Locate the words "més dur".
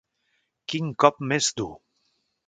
1.31-1.69